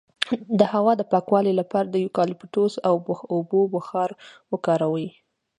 د 0.59 0.61
هوا 0.73 0.93
د 0.97 1.01
پاکوالي 1.11 1.53
لپاره 1.59 1.87
د 1.89 1.95
یوکالیپټوس 2.05 2.73
او 2.89 2.95
اوبو 3.35 3.61
بخار 3.75 4.09
وکاروئ 4.51 5.07